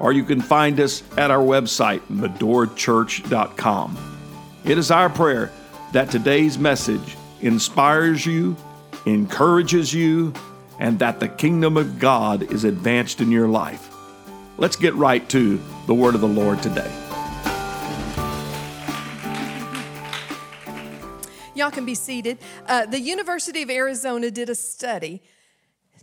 [0.00, 3.96] or you can find us at our website, medorachurch.com.
[4.64, 5.52] It is our prayer
[5.92, 8.56] that today's message inspires you,
[9.06, 10.32] encourages you,
[10.78, 13.90] and that the kingdom of God is advanced in your life.
[14.58, 16.90] Let's get right to the word of the Lord today.
[21.54, 22.38] Y'all can be seated.
[22.66, 25.22] Uh, the University of Arizona did a study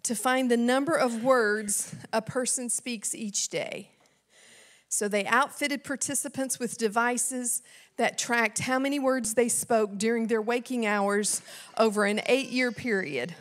[0.01, 3.89] to find the number of words a person speaks each day.
[4.93, 7.63] So they outfitted participants with devices
[7.97, 11.41] that tracked how many words they spoke during their waking hours
[11.79, 13.33] over an eight year period.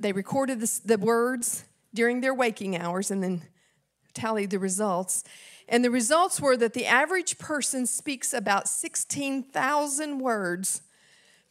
[0.00, 3.42] They recorded the, the words during their waking hours and then
[4.14, 5.24] tallied the results.
[5.68, 10.80] And the results were that the average person speaks about 16,000 words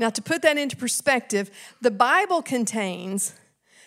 [0.00, 1.50] Now, to put that into perspective,
[1.82, 3.34] the Bible contains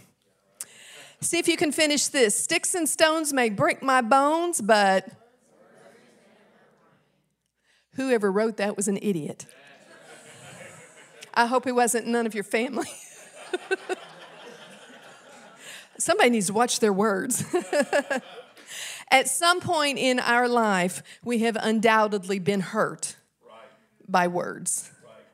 [1.20, 2.36] See if you can finish this.
[2.36, 5.08] Sticks and stones may break my bones, but
[7.94, 9.46] whoever wrote that was an idiot.
[11.34, 12.88] I hope it wasn't none of your family.
[15.98, 17.44] Somebody needs to watch their words.
[19.10, 23.16] At some point in our life, we have undoubtedly been hurt
[24.08, 24.91] by words.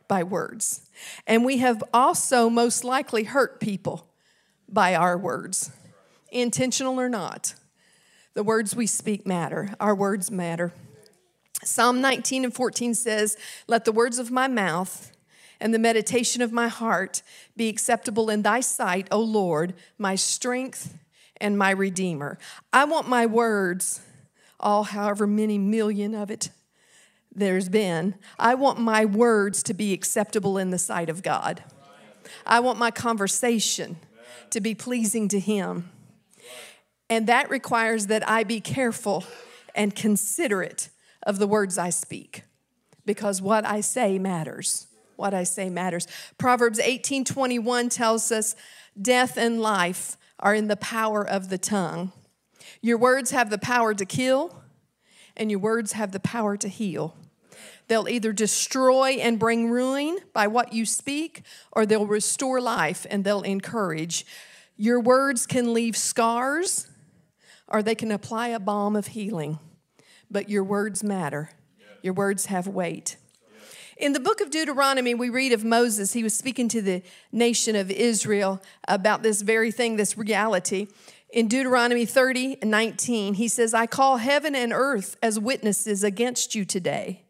[0.09, 0.89] By words.
[1.27, 4.09] And we have also most likely hurt people
[4.69, 5.71] by our words,
[6.31, 7.55] intentional or not.
[8.35, 10.73] The words we speak matter, our words matter.
[11.65, 13.37] Psalm 19 and 14 says,
[13.67, 15.13] Let the words of my mouth
[15.61, 17.23] and the meditation of my heart
[17.57, 20.97] be acceptable in thy sight, O Lord, my strength
[21.41, 22.39] and my Redeemer.
[22.73, 24.01] I want my words,
[24.61, 26.51] all however many million of it
[27.35, 31.63] there's been, I want my words to be acceptable in the sight of God.
[32.47, 33.97] I want my conversation
[34.51, 35.91] to be pleasing to Him.
[37.11, 39.25] And that requires that I be careful
[39.75, 40.91] and considerate
[41.23, 42.43] of the words I speak
[43.05, 44.87] because what I say matters.
[45.17, 46.07] What I say matters.
[46.37, 48.55] Proverbs 18:21 tells us
[49.01, 52.13] death and life are in the power of the tongue.
[52.81, 54.63] Your words have the power to kill,
[55.39, 57.17] and your words have the power to heal.
[57.89, 63.25] They'll either destroy and bring ruin by what you speak, or they'll restore life and
[63.25, 64.27] they'll encourage.
[64.77, 66.87] Your words can leave scars,
[67.67, 69.59] or they can apply a balm of healing.
[70.31, 71.51] But your words matter,
[72.03, 73.17] your words have weight.
[73.97, 76.13] In the book of Deuteronomy, we read of Moses.
[76.13, 80.87] He was speaking to the nation of Israel about this very thing, this reality.
[81.31, 86.65] In Deuteronomy 30 19, he says, I call heaven and earth as witnesses against you
[86.65, 87.25] today,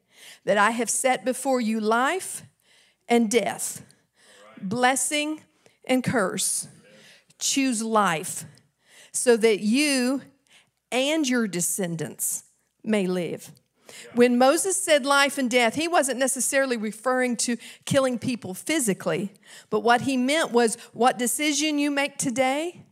[0.44, 2.44] that I have set before you life
[3.08, 3.82] and death,
[4.60, 5.42] blessing
[5.84, 6.68] and curse.
[7.40, 8.44] Choose life
[9.12, 10.22] so that you
[10.92, 12.44] and your descendants
[12.84, 13.52] may live.
[14.14, 19.32] When Moses said life and death, he wasn't necessarily referring to killing people physically,
[19.70, 22.84] but what he meant was what decision you make today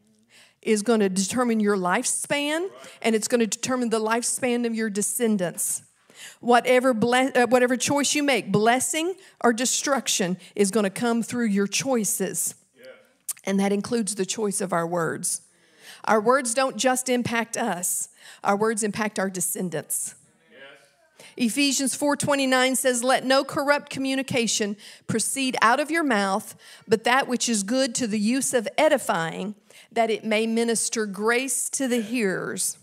[0.67, 2.69] is going to determine your lifespan
[3.01, 5.83] and it's going to determine the lifespan of your descendants.
[6.41, 11.47] Whatever, ble- uh, whatever choice you make, blessing or destruction, is going to come through
[11.47, 12.55] your choices.
[13.45, 15.43] And that includes the choice of our words.
[16.05, 18.09] Our words don't just impact us,
[18.43, 20.17] our words impact our descendants.
[21.37, 24.77] Ephesians 4:29 says let no corrupt communication
[25.07, 26.55] proceed out of your mouth
[26.89, 29.55] but that which is good to the use of edifying
[29.93, 32.79] that it may minister grace to the hearers.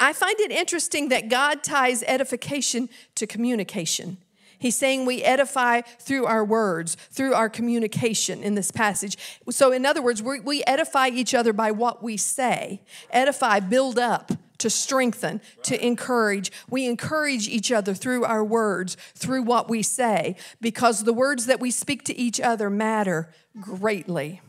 [0.00, 4.18] I find it interesting that God ties edification to communication.
[4.58, 9.18] He's saying we edify through our words, through our communication in this passage.
[9.50, 12.80] So, in other words, we, we edify each other by what we say.
[13.10, 16.50] Edify, build up, to strengthen, to encourage.
[16.70, 21.60] We encourage each other through our words, through what we say, because the words that
[21.60, 24.40] we speak to each other matter greatly.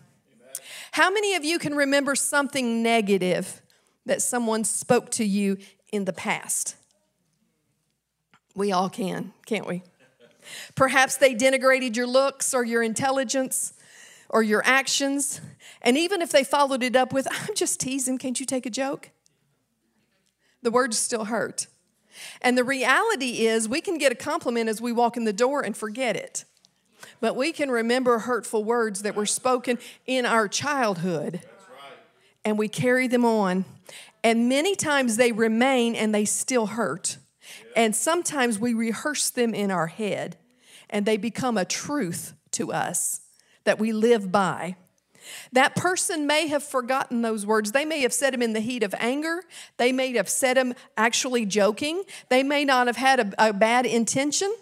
[0.96, 3.62] How many of you can remember something negative
[4.06, 5.58] that someone spoke to you
[5.92, 6.78] in the past?
[8.56, 9.84] We all can, can't we?
[10.74, 13.74] Perhaps they denigrated your looks or your intelligence
[14.30, 15.42] or your actions.
[15.82, 18.70] And even if they followed it up with, I'm just teasing, can't you take a
[18.70, 19.10] joke?
[20.62, 21.68] The words still hurt.
[22.42, 25.60] And the reality is, we can get a compliment as we walk in the door
[25.60, 26.46] and forget it.
[27.20, 31.42] But we can remember hurtful words that were spoken in our childhood.
[32.44, 33.66] And we carry them on.
[34.24, 37.18] And many times they remain and they still hurt.
[37.76, 40.38] And sometimes we rehearse them in our head
[40.90, 43.22] and they become a truth to us
[43.64, 44.76] that we live by.
[45.52, 47.72] That person may have forgotten those words.
[47.72, 49.44] They may have said them in the heat of anger.
[49.78, 52.04] They may have said them actually joking.
[52.30, 54.54] They may not have had a, a bad intention.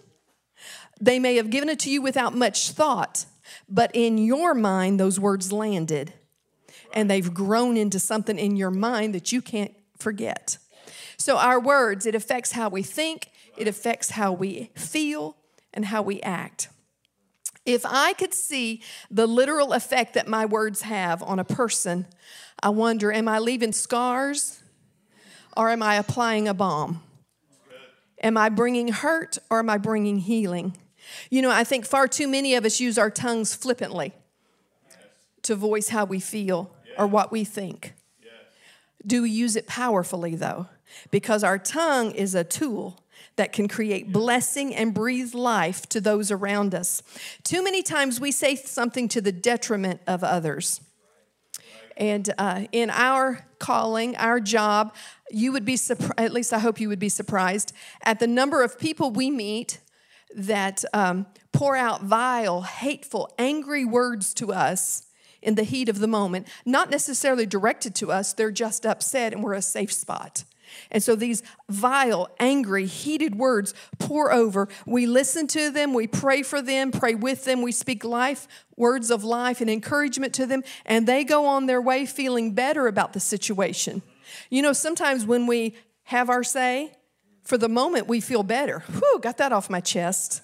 [1.04, 3.26] They may have given it to you without much thought.
[3.68, 6.14] But in your mind, those words landed
[6.94, 10.58] and they've grown into something in your mind that you can't forget.
[11.18, 15.36] So, our words, it affects how we think, it affects how we feel,
[15.74, 16.70] and how we act.
[17.66, 22.08] If I could see the literal effect that my words have on a person,
[22.62, 24.64] I wonder am I leaving scars
[25.58, 27.02] or am I applying a balm?
[28.22, 30.78] Am I bringing hurt or am I bringing healing?
[31.30, 34.14] You know, I think far too many of us use our tongues flippantly
[35.44, 37.94] to voice how we feel or what we think.
[39.06, 40.68] Do we use it powerfully, though?
[41.12, 43.00] because our tongue is a tool
[43.36, 47.02] that can create blessing and breathe life to those around us.
[47.44, 50.82] Too many times we say something to the detriment of others.
[51.98, 54.96] And uh, in our calling, our job,
[55.32, 57.74] you would be surprised, at least I hope you would be surprised,
[58.04, 59.80] at the number of people we meet
[60.36, 65.04] that um, pour out vile, hateful, angry words to us
[65.42, 69.44] in the heat of the moment, not necessarily directed to us, they're just upset and
[69.44, 70.46] we're a safe spot.
[70.90, 74.68] And so these vile, angry, heated words pour over.
[74.86, 79.12] We listen to them, we pray for them, pray with them, we speak life, words
[79.12, 83.14] of life and encouragement to them, and they go on their way feeling better about
[83.14, 84.02] the situation.
[84.50, 85.76] You know, sometimes when we
[86.06, 86.92] have our say,
[87.44, 88.80] for the moment we feel better.
[88.80, 90.42] Whew, got that off my chest.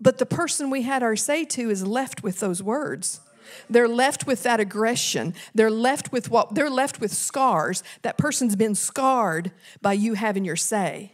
[0.00, 3.20] But the person we had our say to is left with those words.
[3.68, 5.34] They're left with that aggression.
[5.54, 6.54] They're left with what?
[6.54, 7.82] They're left with scars.
[8.02, 11.12] That person's been scarred by you having your say.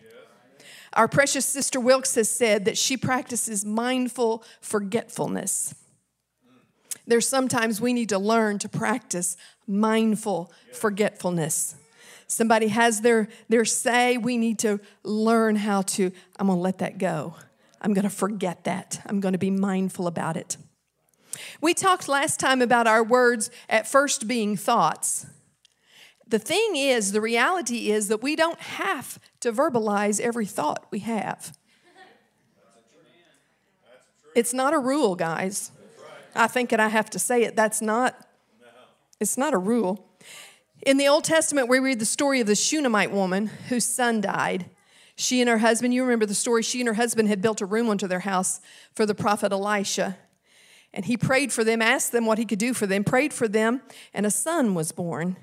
[0.94, 5.74] Our precious sister Wilkes has said that she practices mindful forgetfulness.
[7.06, 9.36] There's sometimes we need to learn to practice
[9.66, 11.74] mindful forgetfulness.
[12.28, 16.98] Somebody has their, their say, we need to learn how to, I'm gonna let that
[16.98, 17.34] go.
[17.80, 19.00] I'm gonna forget that.
[19.06, 20.58] I'm gonna be mindful about it.
[21.60, 25.26] We talked last time about our words at first being thoughts.
[26.26, 30.98] The thing is, the reality is that we don't have to verbalize every thought we
[31.00, 31.56] have.
[34.34, 35.72] It's not a rule, guys.
[36.34, 37.56] I think that I have to say it.
[37.56, 38.28] That's not,
[39.18, 40.07] it's not a rule.
[40.82, 44.70] In the Old Testament, we read the story of the Shunammite woman whose son died.
[45.16, 47.66] She and her husband, you remember the story, she and her husband had built a
[47.66, 48.60] room onto their house
[48.94, 50.16] for the prophet Elisha.
[50.94, 53.48] And he prayed for them, asked them what he could do for them, prayed for
[53.48, 53.82] them,
[54.14, 55.36] and a son was born.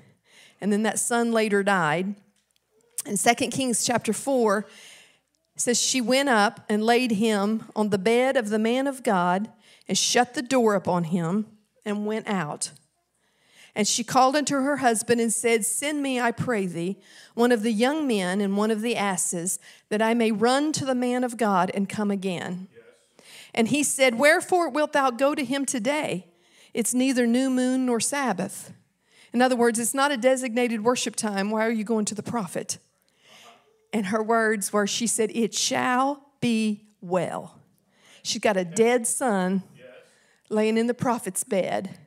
[0.60, 2.14] And then that son later died.
[3.04, 4.66] In 2 Kings chapter 4,
[5.56, 9.50] says she went up and laid him on the bed of the man of God
[9.88, 11.46] and shut the door upon him
[11.84, 12.72] and went out.
[13.76, 16.96] And she called unto her husband and said, Send me, I pray thee,
[17.34, 19.58] one of the young men and one of the asses,
[19.90, 22.68] that I may run to the man of God and come again.
[23.52, 26.26] And he said, Wherefore wilt thou go to him today?
[26.72, 28.72] It's neither new moon nor Sabbath.
[29.34, 31.50] In other words, it's not a designated worship time.
[31.50, 32.78] Why are you going to the prophet?
[33.92, 37.60] And her words were, She said, It shall be well.
[38.22, 39.64] She's got a dead son
[40.48, 41.98] laying in the prophet's bed.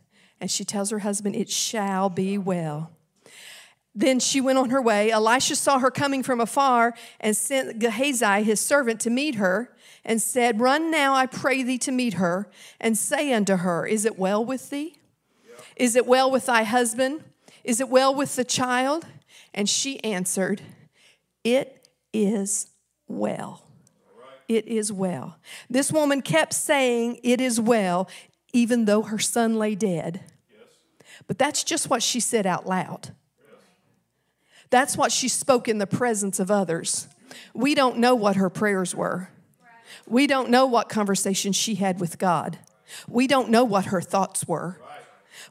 [0.41, 2.91] And she tells her husband, It shall be well.
[3.95, 5.11] Then she went on her way.
[5.11, 10.21] Elisha saw her coming from afar and sent Gehazi, his servant, to meet her and
[10.21, 14.17] said, Run now, I pray thee, to meet her and say unto her, Is it
[14.17, 14.95] well with thee?
[15.75, 17.23] Is it well with thy husband?
[17.63, 19.05] Is it well with the child?
[19.53, 20.61] And she answered,
[21.43, 22.67] It is
[23.07, 23.63] well.
[24.47, 25.37] It is well.
[25.69, 28.09] This woman kept saying, It is well,
[28.53, 30.21] even though her son lay dead.
[31.27, 33.13] But that's just what she said out loud.
[34.69, 37.07] That's what she spoke in the presence of others.
[37.53, 39.29] We don't know what her prayers were.
[40.07, 42.59] We don't know what conversation she had with God.
[43.07, 44.79] We don't know what her thoughts were.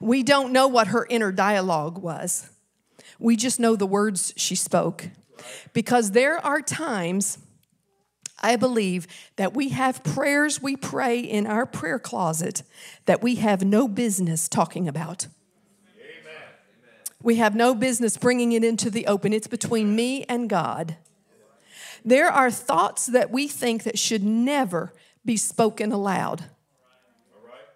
[0.01, 2.51] We don't know what her inner dialogue was.
[3.19, 5.09] We just know the words she spoke.
[5.73, 7.39] Because there are times,
[8.41, 12.63] I believe, that we have prayers we pray in our prayer closet
[13.07, 15.27] that we have no business talking about.
[17.21, 19.33] We have no business bringing it into the open.
[19.33, 20.97] It's between me and God.
[22.05, 24.93] There are thoughts that we think that should never
[25.25, 26.45] be spoken aloud.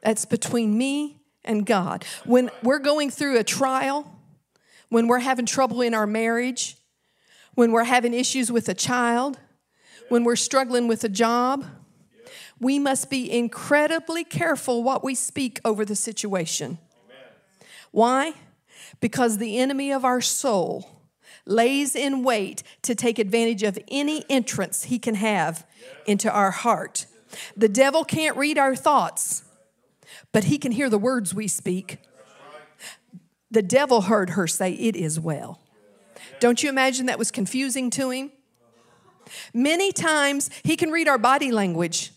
[0.02, 2.04] That's between me and God.
[2.24, 4.10] When we're going through a trial,
[4.88, 6.76] when we're having trouble in our marriage,
[7.54, 9.38] when we're having issues with a child,
[10.08, 11.64] when we're struggling with a job,
[12.60, 16.78] we must be incredibly careful what we speak over the situation.
[17.90, 18.34] Why?
[19.00, 20.88] Because the enemy of our soul
[21.44, 25.66] lays in wait to take advantage of any entrance he can have
[26.06, 27.06] into our heart.
[27.56, 29.42] The devil can't read our thoughts,
[30.30, 31.98] but he can hear the words we speak.
[33.50, 35.60] The devil heard her say, It is well.
[36.40, 38.32] Don't you imagine that was confusing to him?
[39.54, 42.12] Many times he can read our body language.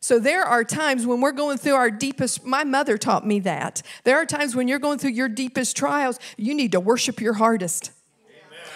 [0.00, 3.80] So there are times when we're going through our deepest, my mother taught me that.
[4.04, 7.32] There are times when you're going through your deepest trials, you need to worship your
[7.32, 7.90] hardest.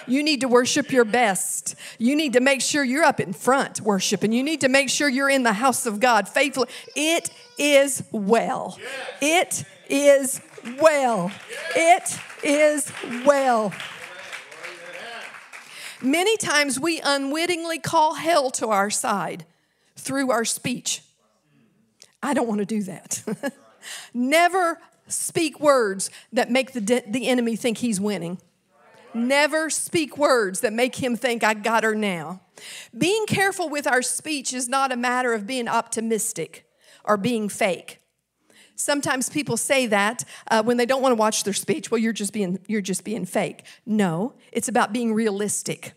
[0.06, 1.74] You need to worship your best.
[1.98, 4.32] You need to make sure you're up in front worshiping.
[4.32, 6.68] You need to make sure you're in the house of God faithfully.
[6.96, 8.78] It is well.
[9.20, 10.40] It is
[10.80, 11.30] well.
[11.76, 12.90] It is
[13.26, 13.74] well.
[16.00, 19.44] Many times we unwittingly call hell to our side
[19.96, 21.02] through our speech.
[22.22, 23.52] I don't want to do that.
[24.14, 28.38] Never speak words that make the, de- the enemy think he's winning.
[29.14, 32.42] Never speak words that make him think, I got her now.
[32.96, 36.68] Being careful with our speech is not a matter of being optimistic
[37.04, 38.00] or being fake.
[38.78, 41.90] Sometimes people say that uh, when they don't want to watch their speech.
[41.90, 43.64] Well, you're just being you're just being fake.
[43.84, 45.94] No, it's about being realistic.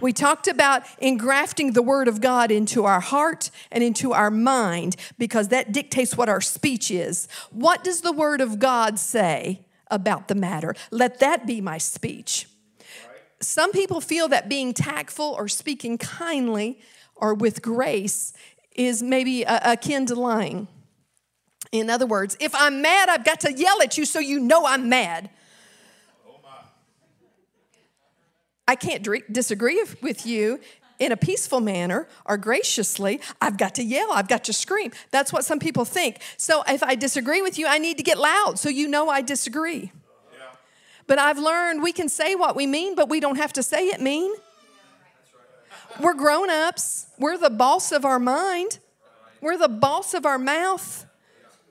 [0.00, 4.96] We talked about engrafting the Word of God into our heart and into our mind
[5.18, 7.28] because that dictates what our speech is.
[7.52, 10.74] What does the Word of God say about the matter?
[10.90, 12.48] Let that be my speech.
[13.40, 16.80] Some people feel that being tactful or speaking kindly
[17.14, 18.32] or with grace
[18.74, 20.66] is maybe akin to lying.
[21.72, 24.66] In other words, if I'm mad, I've got to yell at you so you know
[24.66, 25.30] I'm mad.
[28.66, 30.60] I can't disagree with you
[31.00, 33.20] in a peaceful manner or graciously.
[33.40, 34.92] I've got to yell, I've got to scream.
[35.10, 36.18] That's what some people think.
[36.36, 39.22] So if I disagree with you, I need to get loud so you know I
[39.22, 39.90] disagree.
[40.32, 40.38] Yeah.
[41.08, 43.88] But I've learned we can say what we mean, but we don't have to say
[43.88, 44.32] it mean.
[46.00, 48.78] We're grown ups, we're the boss of our mind,
[49.40, 51.06] we're the boss of our mouth,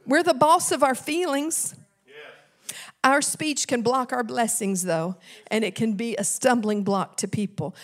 [0.09, 1.75] we're the boss of our feelings.
[3.03, 5.15] Our speech can block our blessings, though,
[5.47, 7.75] and it can be a stumbling block to people.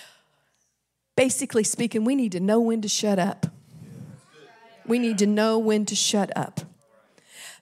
[1.16, 3.48] Basically speaking, we need to know when to shut up.
[4.86, 6.62] We need to know when to shut up.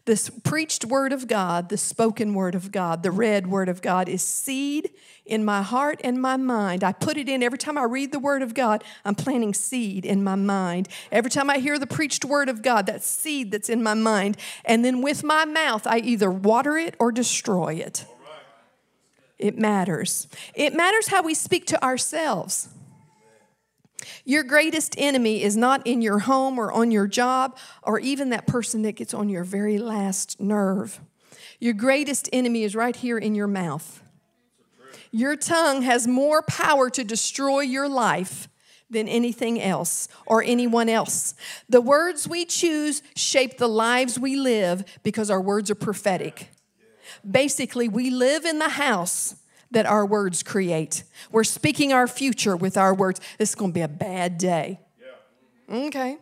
[0.06, 4.10] This preached word of God, the spoken word of God, the read word of God
[4.10, 4.90] is seed
[5.26, 6.84] in my heart and my mind.
[6.84, 10.06] I put it in every time I read the word of God, I'm planting seed
[10.06, 10.90] in my mind.
[11.10, 14.36] Every time I hear the preached word of God, that seed that's in my mind.
[14.66, 18.06] And then with my mouth, I either water it or destroy it.
[19.40, 20.28] It matters.
[20.54, 22.68] It matters how we speak to ourselves.
[24.26, 28.48] Your greatest enemy is not in your home or on your job or even that
[28.48, 31.00] person that gets on your very last nerve.
[31.60, 34.04] Your greatest enemy is right here in your mouth.
[35.12, 38.50] Your tongue has more power to destroy your life
[38.90, 41.36] than anything else or anyone else.
[41.70, 46.50] The words we choose shape the lives we live because our words are prophetic.
[47.30, 49.36] Basically, we live in the house
[49.74, 51.04] that our words create.
[51.32, 53.20] We're speaking our future with our words.
[53.38, 54.80] This is going to be a bad day.
[55.70, 55.88] Yeah.
[55.88, 56.18] Okay.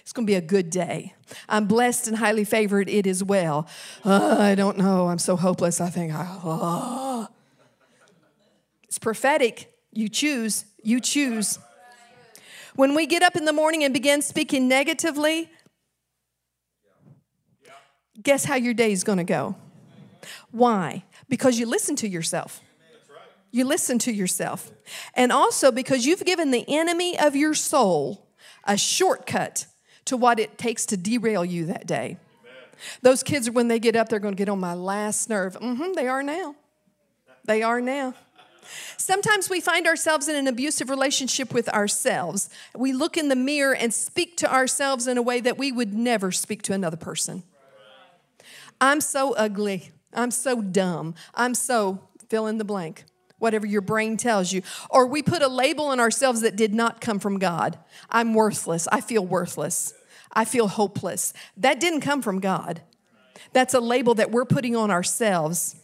[0.00, 1.14] It's going to be a good day.
[1.48, 2.88] I'm blessed and highly favored.
[2.88, 3.66] It is well.
[4.04, 5.08] Uh, I don't know.
[5.08, 5.80] I'm so hopeless.
[5.80, 7.26] I think, uh.
[8.84, 9.72] it's prophetic.
[9.92, 10.64] You choose.
[10.82, 11.58] You choose.
[12.74, 15.48] When we get up in the morning and begin speaking negatively,
[18.20, 19.54] guess how your day is going to go?
[20.50, 21.04] Why?
[21.28, 22.60] Because you listen to yourself.
[23.54, 24.72] You listen to yourself.
[25.14, 28.26] And also because you've given the enemy of your soul
[28.64, 29.66] a shortcut
[30.06, 32.16] to what it takes to derail you that day.
[33.00, 35.56] Those kids, when they get up, they're going to get on my last nerve.
[35.60, 36.56] Mm-hmm, they are now.
[37.44, 38.14] They are now.
[38.96, 42.50] Sometimes we find ourselves in an abusive relationship with ourselves.
[42.74, 45.94] We look in the mirror and speak to ourselves in a way that we would
[45.94, 47.44] never speak to another person.
[48.80, 49.92] I'm so ugly.
[50.12, 51.14] I'm so dumb.
[51.36, 53.04] I'm so fill in the blank,
[53.44, 54.62] whatever your brain tells you.
[54.90, 57.78] Or we put a label on ourselves that did not come from God.
[58.10, 58.88] I'm worthless.
[58.90, 59.92] I feel worthless.
[60.32, 61.34] I feel hopeless.
[61.58, 62.80] That didn't come from God.
[63.52, 65.76] That's a label that we're putting on ourselves.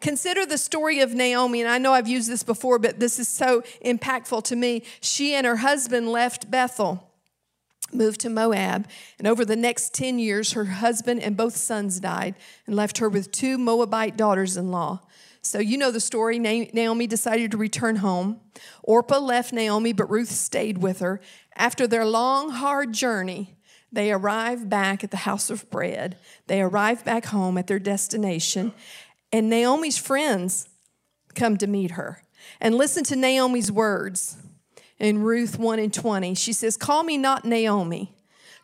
[0.00, 3.26] Consider the story of Naomi, and I know I've used this before, but this is
[3.28, 4.84] so impactful to me.
[5.00, 7.10] She and her husband left Bethel,
[7.92, 8.86] moved to Moab,
[9.18, 13.08] and over the next 10 years, her husband and both sons died and left her
[13.08, 15.00] with two Moabite daughters in law.
[15.46, 16.38] So, you know the story.
[16.38, 18.40] Naomi decided to return home.
[18.82, 21.20] Orpah left Naomi, but Ruth stayed with her.
[21.54, 23.56] After their long, hard journey,
[23.92, 26.18] they arrived back at the house of bread.
[26.48, 28.72] They arrived back home at their destination,
[29.32, 30.68] and Naomi's friends
[31.34, 32.22] come to meet her.
[32.60, 34.36] And listen to Naomi's words
[34.98, 36.34] in Ruth 1 and 20.
[36.34, 38.16] She says, Call me not Naomi,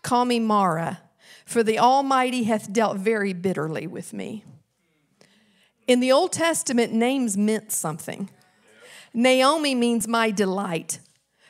[0.02, 1.00] call me Mara,
[1.44, 4.44] for the Almighty hath dealt very bitterly with me.
[5.86, 8.30] In the Old Testament, names meant something.
[9.12, 11.00] Naomi means my delight.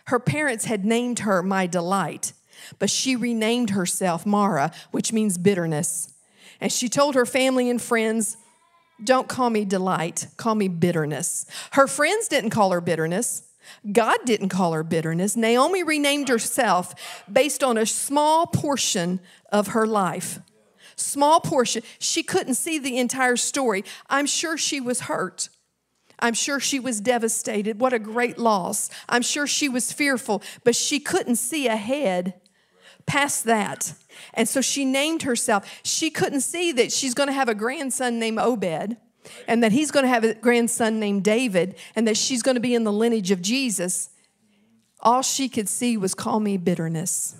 [0.06, 2.32] Her parents had named her my delight,
[2.78, 6.12] but she renamed herself Mara, which means bitterness.
[6.60, 8.36] And she told her family and friends,
[9.02, 11.46] don't call me delight, call me bitterness.
[11.72, 13.42] Her friends didn't call her bitterness.
[13.90, 15.36] God didn't call her bitterness.
[15.36, 16.94] Naomi renamed herself
[17.30, 20.40] based on a small portion of her life.
[21.02, 21.82] Small portion.
[21.98, 23.84] She couldn't see the entire story.
[24.08, 25.48] I'm sure she was hurt.
[26.18, 27.80] I'm sure she was devastated.
[27.80, 28.88] What a great loss.
[29.08, 32.34] I'm sure she was fearful, but she couldn't see ahead
[33.06, 33.94] past that.
[34.32, 35.68] And so she named herself.
[35.82, 38.96] She couldn't see that she's going to have a grandson named Obed
[39.48, 42.60] and that he's going to have a grandson named David and that she's going to
[42.60, 44.10] be in the lineage of Jesus.
[45.00, 47.34] All she could see was call me bitterness.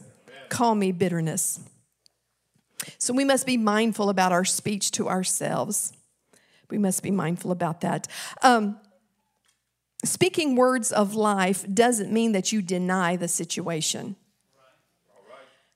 [0.48, 1.60] Call me bitterness.
[2.98, 5.92] So we must be mindful about our speech to ourselves.
[6.70, 8.08] We must be mindful about that.
[8.42, 8.78] Um,
[10.04, 14.16] speaking words of life doesn't mean that you deny the situation.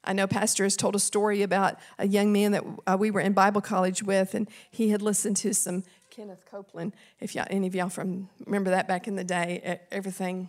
[0.06, 3.20] I know Pastor has told a story about a young man that uh, we were
[3.20, 6.94] in Bible college with, and he had listened to some Kenneth Copeland.
[7.20, 10.48] If y'all, any of y'all from remember that back in the day, everything,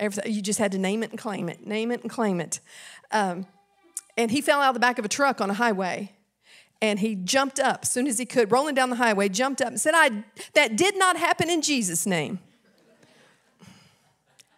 [0.00, 2.60] everything you just had to name it and claim it, name it and claim it.
[3.10, 3.46] Um,
[4.16, 6.12] and he fell out the back of a truck on a highway,
[6.80, 9.68] and he jumped up as soon as he could, rolling down the highway, jumped up
[9.68, 12.40] and said, "I that did not happen in Jesus' name."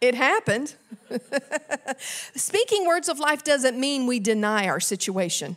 [0.00, 0.74] It happened.
[1.98, 5.56] Speaking words of life doesn't mean we deny our situation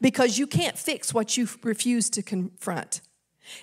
[0.00, 3.00] because you can't fix what you refuse to confront.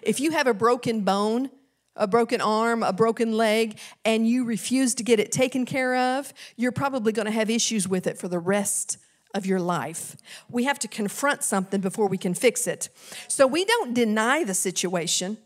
[0.01, 1.49] If you have a broken bone,
[1.95, 6.33] a broken arm, a broken leg, and you refuse to get it taken care of,
[6.55, 8.97] you're probably going to have issues with it for the rest
[9.33, 10.15] of your life.
[10.49, 12.89] We have to confront something before we can fix it.
[13.27, 15.37] So we don't deny the situation.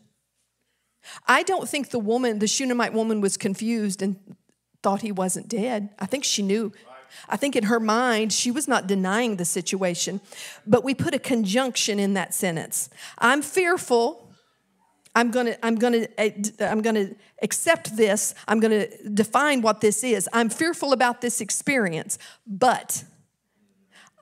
[1.26, 4.16] I don't think the woman, the Shunammite woman, was confused and
[4.82, 5.90] thought he wasn't dead.
[5.98, 6.72] I think she knew.
[7.28, 10.20] I think in her mind, she was not denying the situation,
[10.66, 12.90] but we put a conjunction in that sentence.
[13.18, 14.32] I'm fearful.
[15.14, 18.34] I'm gonna, I'm gonna, eh, I'm gonna accept this.
[18.48, 20.28] I'm gonna define what this is.
[20.32, 23.04] I'm fearful about this experience, but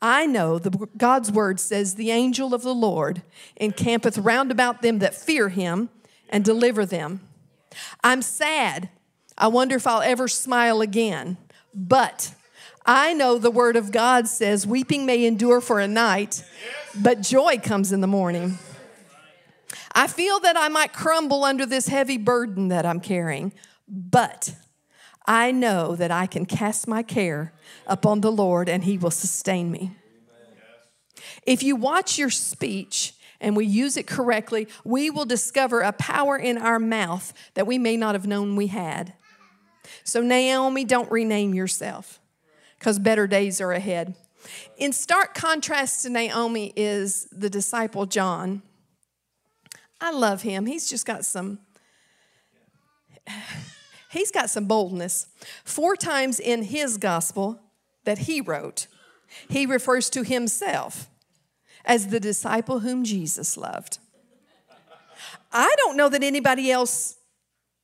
[0.02, 3.22] I know the God's word says the angel of the Lord
[3.56, 5.90] encampeth round about them that fear him
[6.28, 7.20] and deliver them.
[8.02, 8.88] I'm sad.
[9.38, 11.36] I wonder if I'll ever smile again.
[11.72, 12.34] But
[12.84, 16.44] I know the word of God says, Weeping may endure for a night,
[17.00, 18.58] but joy comes in the morning.
[19.94, 23.52] I feel that I might crumble under this heavy burden that I'm carrying,
[23.86, 24.54] but
[25.26, 27.52] I know that I can cast my care
[27.86, 29.92] upon the Lord and He will sustain me.
[31.46, 36.36] If you watch your speech and we use it correctly, we will discover a power
[36.36, 39.14] in our mouth that we may not have known we had.
[40.04, 42.20] So, Naomi, don't rename yourself.
[42.82, 44.16] because better days are ahead.
[44.76, 48.62] In stark contrast to Naomi is the disciple John.
[50.00, 50.66] I love him.
[50.66, 51.60] He's just got some
[54.12, 55.26] he's got some boldness.
[55.64, 57.60] Four times in his gospel
[58.04, 58.86] that he wrote,
[59.48, 61.08] he refers to himself
[61.84, 63.98] as the disciple whom Jesus loved.
[65.52, 67.16] I don't know that anybody else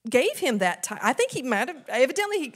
[0.09, 1.01] gave him that time.
[1.03, 2.53] I think he might have, evidently, he,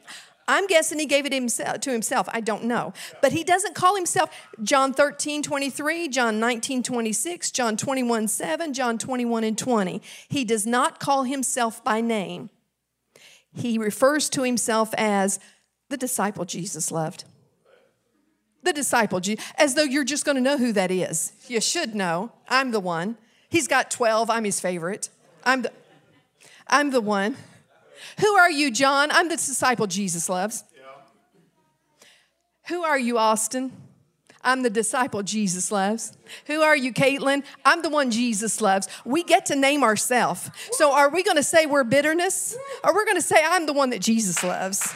[0.48, 2.28] I'm guessing he gave it himself, to himself.
[2.32, 2.92] I don't know.
[3.20, 4.30] But he doesn't call himself
[4.62, 10.02] John 13, 23, John 19, 26, John 21, 7, John 21 and 20.
[10.28, 12.50] He does not call himself by name.
[13.54, 15.38] He refers to himself as
[15.88, 17.24] the disciple Jesus loved.
[18.62, 19.20] The disciple,
[19.56, 21.32] as though you're just going to know who that is.
[21.48, 22.32] You should know.
[22.48, 23.16] I'm the one.
[23.48, 24.30] He's got 12.
[24.30, 25.10] I'm his favorite.
[25.44, 25.72] I'm the,
[26.68, 27.36] I'm the one.
[28.20, 29.10] Who are you, John?
[29.10, 30.64] I'm the disciple Jesus loves.
[30.74, 32.06] Yeah.
[32.68, 33.72] Who are you, Austin?
[34.44, 36.16] I'm the disciple Jesus loves.
[36.46, 37.44] Who are you, Caitlin?
[37.64, 38.88] I'm the one Jesus loves.
[39.04, 40.50] We get to name ourselves.
[40.72, 42.56] So are we going to say we're bitterness?
[42.82, 44.94] Or we're going to say I'm the one that Jesus loves?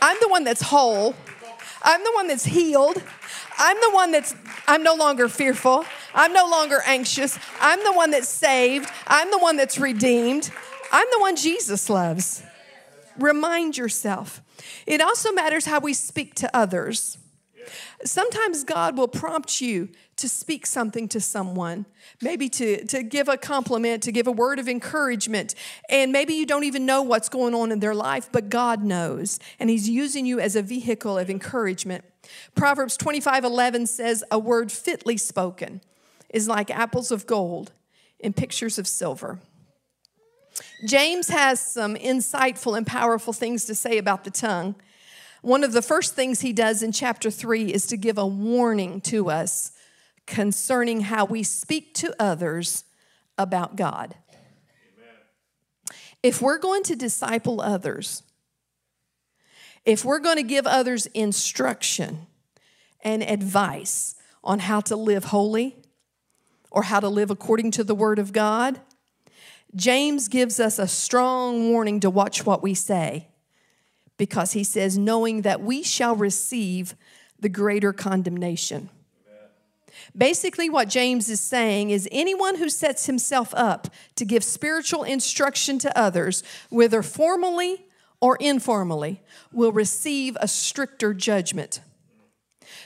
[0.00, 1.14] I'm the one that's whole.
[1.82, 3.02] I'm the one that's healed.
[3.58, 4.34] I'm the one that's,
[4.66, 5.84] I'm no longer fearful.
[6.14, 7.38] I'm no longer anxious.
[7.60, 8.88] I'm the one that's saved.
[9.06, 10.50] I'm the one that's redeemed.
[10.90, 12.42] I'm the one Jesus loves.
[13.18, 14.40] Remind yourself.
[14.86, 17.18] It also matters how we speak to others.
[18.04, 21.84] Sometimes God will prompt you to speak something to someone,
[22.22, 25.54] maybe to, to give a compliment, to give a word of encouragement.
[25.88, 29.40] And maybe you don't even know what's going on in their life, but God knows.
[29.58, 32.04] And He's using you as a vehicle of encouragement.
[32.54, 35.80] Proverbs 25 11 says, A word fitly spoken
[36.30, 37.72] is like apples of gold
[38.20, 39.40] in pictures of silver.
[40.86, 44.74] James has some insightful and powerful things to say about the tongue.
[45.42, 49.00] One of the first things he does in chapter 3 is to give a warning
[49.02, 49.72] to us
[50.26, 52.84] concerning how we speak to others
[53.36, 54.16] about God.
[54.30, 55.96] Amen.
[56.22, 58.24] If we're going to disciple others,
[59.84, 62.26] if we're going to give others instruction
[63.02, 65.76] and advice on how to live holy
[66.70, 68.80] or how to live according to the Word of God,
[69.74, 73.28] James gives us a strong warning to watch what we say
[74.18, 76.94] because he says, knowing that we shall receive
[77.40, 78.90] the greater condemnation.
[80.16, 85.78] Basically, what James is saying is anyone who sets himself up to give spiritual instruction
[85.80, 87.86] to others, whether formally
[88.20, 91.80] or informally, will receive a stricter judgment.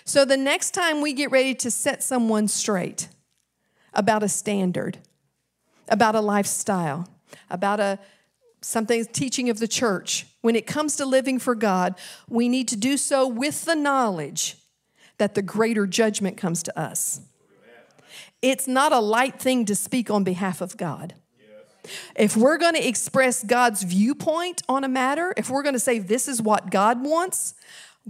[0.04, 3.08] So, the next time we get ready to set someone straight
[3.94, 4.98] about a standard,
[5.88, 7.08] about a lifestyle,
[7.50, 7.98] about a
[8.60, 11.94] something teaching of the church, when it comes to living for God,
[12.28, 14.56] we need to do so with the knowledge
[15.18, 17.20] that the greater judgment comes to us.
[18.42, 21.14] It's not a light thing to speak on behalf of God.
[22.16, 25.98] If we're going to express God's viewpoint on a matter, if we're going to say
[25.98, 27.54] this is what God wants,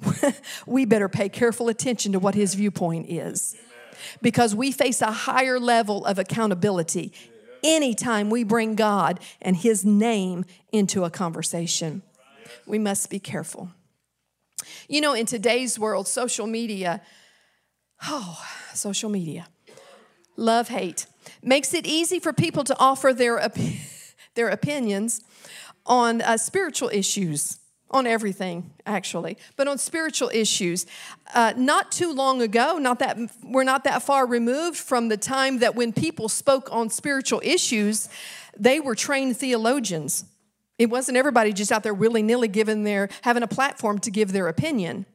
[0.66, 3.56] we better pay careful attention to what his viewpoint is.
[4.20, 7.12] Because we face a higher level of accountability
[7.62, 12.02] anytime we bring God and His name into a conversation.
[12.66, 13.70] We must be careful.
[14.88, 17.02] You know, in today's world, social media,
[18.06, 18.42] oh,
[18.74, 19.48] social media,
[20.36, 21.06] love, hate,
[21.42, 23.56] makes it easy for people to offer their, op-
[24.34, 25.22] their opinions
[25.86, 27.58] on uh, spiritual issues
[27.90, 30.86] on everything actually but on spiritual issues
[31.34, 35.58] uh, not too long ago not that we're not that far removed from the time
[35.58, 38.08] that when people spoke on spiritual issues
[38.56, 40.24] they were trained theologians
[40.78, 44.48] it wasn't everybody just out there willy-nilly giving their having a platform to give their
[44.48, 45.06] opinion.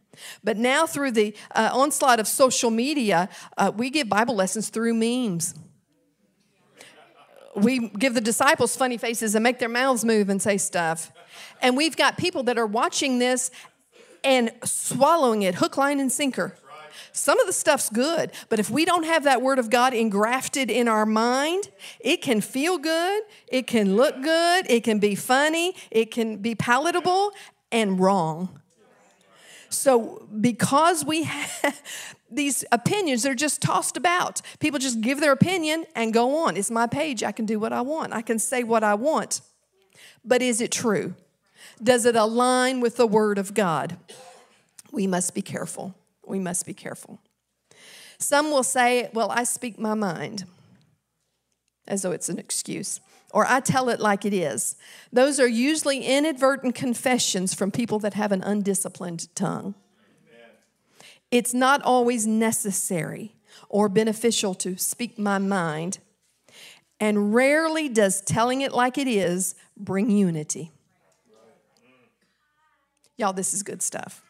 [0.44, 4.94] But now through the uh, onslaught of social media uh, we give bible lessons through
[4.94, 5.54] memes.
[7.56, 11.12] We give the disciples funny faces and make their mouths move and say stuff.
[11.62, 13.50] And we've got people that are watching this
[14.24, 16.56] and swallowing it hook, line, and sinker.
[17.12, 20.70] Some of the stuff's good, but if we don't have that word of God engrafted
[20.70, 25.76] in our mind, it can feel good, it can look good, it can be funny,
[25.92, 27.32] it can be palatable,
[27.72, 28.62] and wrong.
[29.70, 31.82] So, because we have
[32.32, 34.42] these opinions, they're just tossed about.
[34.60, 36.56] People just give their opinion and go on.
[36.56, 37.24] It's my page.
[37.24, 39.42] I can do what I want, I can say what I want.
[40.24, 41.16] But is it true?
[41.82, 43.98] Does it align with the Word of God?
[44.92, 45.96] We must be careful.
[46.28, 47.20] We must be careful.
[48.20, 50.46] Some will say, Well, I speak my mind,
[51.88, 53.00] as though it's an excuse,
[53.32, 54.76] or I tell it like it is.
[55.12, 59.76] Those are usually inadvertent confessions from people that have an undisciplined tongue.
[61.30, 63.36] It's not always necessary
[63.70, 66.00] or beneficial to speak my mind,
[67.00, 70.72] and rarely does telling it like it is bring unity.
[73.18, 74.24] Y'all, this is good stuff.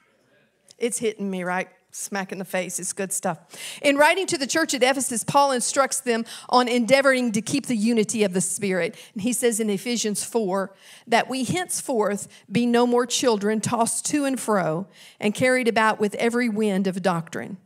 [0.77, 2.79] It's hitting me right smack in the face.
[2.79, 3.39] It's good stuff.
[3.81, 7.75] In writing to the church at Ephesus, Paul instructs them on endeavoring to keep the
[7.75, 8.95] unity of the Spirit.
[9.13, 10.73] And he says in Ephesians 4
[11.07, 14.87] that we henceforth be no more children tossed to and fro
[15.19, 17.57] and carried about with every wind of doctrine.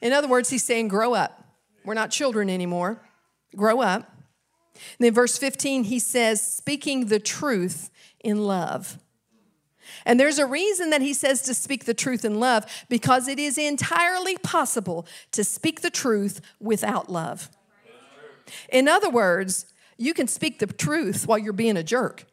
[0.00, 1.44] In other words, he's saying, grow up.
[1.84, 3.02] We're not children anymore.
[3.56, 4.10] Grow up.
[4.74, 7.90] And then verse 15, he says, speaking the truth
[8.20, 8.98] in love.
[10.04, 13.38] And there's a reason that he says to speak the truth in love because it
[13.38, 17.50] is entirely possible to speak the truth without love.
[18.68, 22.24] In other words, you can speak the truth while you're being a jerk.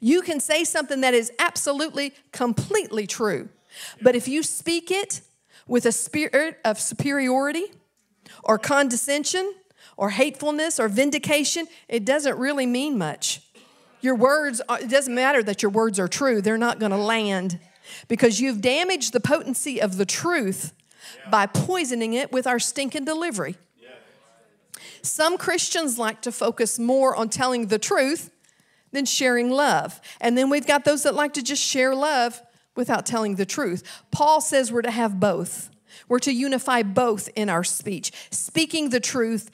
[0.00, 3.48] You can say something that is absolutely, completely true.
[4.00, 5.20] But if you speak it
[5.66, 7.66] with a spirit of superiority
[8.42, 9.54] or condescension
[9.96, 13.42] or hatefulness or vindication, it doesn't really mean much.
[14.00, 16.98] Your words, uh, it doesn't matter that your words are true, they're not going to
[16.98, 17.58] land
[18.06, 20.72] because you've damaged the potency of the truth
[21.30, 23.56] by poisoning it with our stinking delivery.
[25.02, 28.30] Some Christians like to focus more on telling the truth
[28.92, 30.00] than sharing love.
[30.20, 32.42] And then we've got those that like to just share love
[32.74, 33.82] without telling the truth.
[34.10, 35.70] Paul says we're to have both.
[36.08, 39.50] We're to unify both in our speech, speaking the truth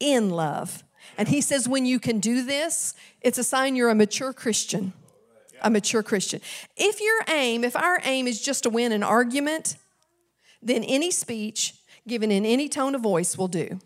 [0.00, 0.82] in love.
[1.16, 4.92] And he says, when you can do this, it's a sign you're a mature Christian.
[5.62, 6.40] A mature Christian.
[6.76, 9.76] If your aim, if our aim is just to win an argument,
[10.62, 11.74] then any speech
[12.06, 13.78] given in any tone of voice will do.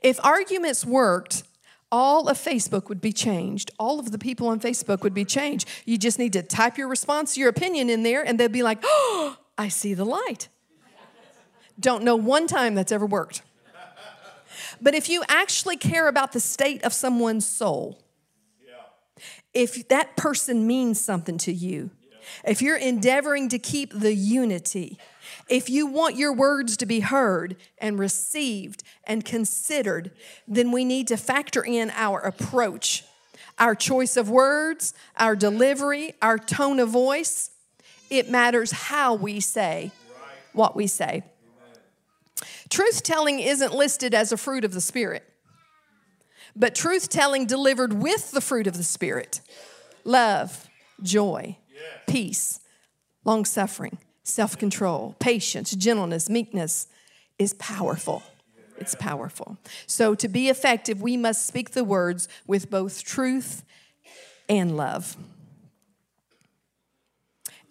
[0.00, 1.44] If arguments worked,
[1.90, 3.70] all of Facebook would be changed.
[3.78, 5.68] All of the people on Facebook would be changed.
[5.86, 8.78] You just need to type your response, your opinion in there, and they'll be like,
[8.82, 10.48] oh, I see the light.
[11.80, 13.42] Don't know one time that's ever worked.
[14.80, 17.98] But if you actually care about the state of someone's soul,
[18.64, 18.74] yeah.
[19.54, 22.50] if that person means something to you, yeah.
[22.50, 24.98] if you're endeavoring to keep the unity,
[25.48, 30.10] if you want your words to be heard and received and considered,
[30.46, 33.04] then we need to factor in our approach,
[33.58, 37.50] our choice of words, our delivery, our tone of voice.
[38.10, 39.90] It matters how we say
[40.52, 41.22] what we say.
[42.70, 45.24] Truth telling isn't listed as a fruit of the Spirit,
[46.54, 49.40] but truth telling delivered with the fruit of the Spirit
[50.04, 50.68] love,
[51.02, 51.56] joy,
[52.06, 52.60] peace,
[53.24, 56.88] long suffering, self control, patience, gentleness, meekness
[57.38, 58.22] is powerful.
[58.76, 59.58] It's powerful.
[59.86, 63.64] So, to be effective, we must speak the words with both truth
[64.48, 65.16] and love.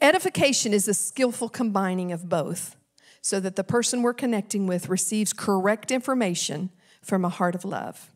[0.01, 2.75] Edification is a skillful combining of both
[3.21, 6.69] so that the person we're connecting with receives correct information
[7.01, 8.11] from a heart of love.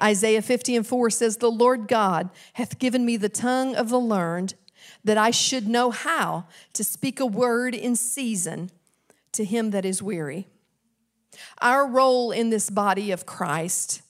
[0.00, 4.00] Isaiah 50 and 4 says, The Lord God hath given me the tongue of the
[4.00, 4.54] learned,
[5.04, 8.70] that I should know how to speak a word in season
[9.32, 10.46] to him that is weary.
[11.60, 14.02] Our role in this body of Christ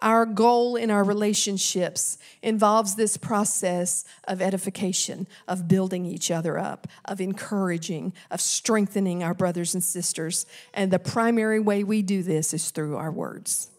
[0.00, 6.86] our goal in our relationships involves this process of edification, of building each other up,
[7.04, 10.46] of encouraging, of strengthening our brothers and sisters.
[10.72, 13.70] And the primary way we do this is through our words,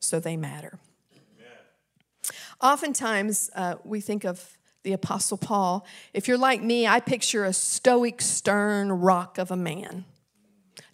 [0.00, 0.78] so they matter.
[2.60, 5.86] Oftentimes, uh, we think of the Apostle Paul.
[6.12, 10.04] If you're like me, I picture a stoic, stern rock of a man,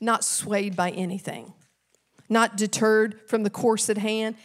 [0.01, 1.53] not swayed by anything,
[2.29, 4.37] not deterred from the course at hand.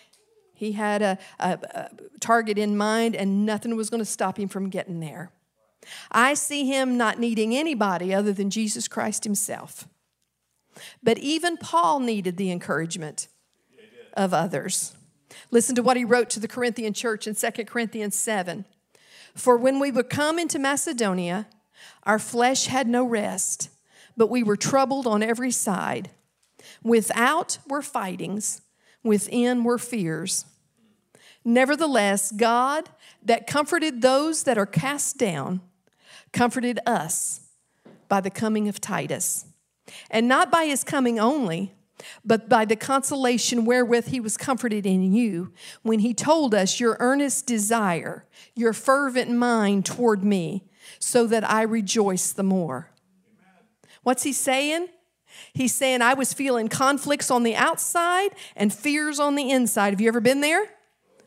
[0.54, 1.90] He had a, a, a
[2.20, 5.32] target in mind, and nothing was going to stop him from getting there.
[6.12, 9.88] I see him not needing anybody other than Jesus Christ himself.
[11.02, 13.28] But even Paul needed the encouragement
[14.14, 14.96] of others.
[15.52, 18.66] Listen to what he wrote to the Corinthian church in 2 Corinthians 7.
[19.36, 21.48] For when we would come into Macedonia,
[22.04, 23.70] our flesh had no rest,
[24.16, 26.12] but we were troubled on every side.
[26.84, 28.62] Without were fightings,
[29.04, 30.46] within were fears.
[31.46, 32.90] Nevertheless, God,
[33.24, 35.62] that comforted those that are cast down,
[36.32, 37.42] comforted us
[38.08, 39.46] by the coming of Titus.
[40.10, 41.74] And not by his coming only,
[42.24, 46.98] but by the consolation wherewith he was comforted in you when he told us your
[47.00, 50.64] earnest desire, your fervent mind toward me,
[51.00, 52.92] so that I rejoice the more.
[54.04, 54.88] What's he saying?
[55.54, 59.92] He's saying, I was feeling conflicts on the outside and fears on the inside.
[59.92, 60.68] Have you ever been there?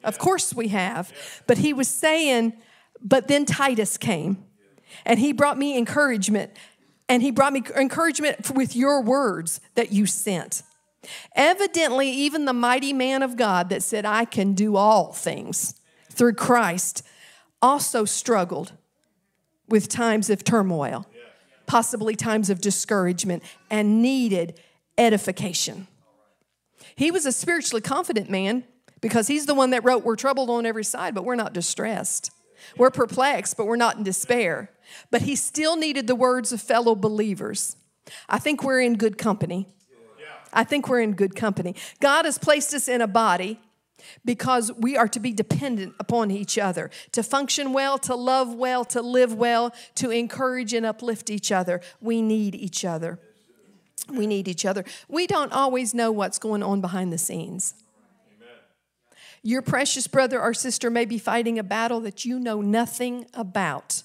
[0.02, 1.12] Of course we have.
[1.46, 2.54] But he was saying,
[3.00, 4.44] but then Titus came
[5.04, 6.52] and he brought me encouragement.
[7.08, 10.62] And he brought me encouragement with your words that you sent.
[11.36, 15.74] Evidently, even the mighty man of God that said, I can do all things
[16.10, 17.04] through Christ,
[17.62, 18.72] also struggled
[19.68, 21.06] with times of turmoil,
[21.66, 24.60] possibly times of discouragement, and needed
[24.98, 25.86] edification.
[26.94, 28.64] He was a spiritually confident man
[29.00, 32.30] because he's the one that wrote, We're troubled on every side, but we're not distressed.
[32.76, 34.70] We're perplexed, but we're not in despair.
[35.10, 37.76] But he still needed the words of fellow believers.
[38.28, 39.68] I think we're in good company.
[40.52, 41.74] I think we're in good company.
[42.00, 43.60] God has placed us in a body
[44.24, 48.84] because we are to be dependent upon each other, to function well, to love well,
[48.86, 51.80] to live well, to encourage and uplift each other.
[52.00, 53.18] We need each other.
[54.12, 54.84] We need each other.
[55.08, 57.74] We don't always know what's going on behind the scenes.
[59.42, 64.02] Your precious brother or sister may be fighting a battle that you know nothing about.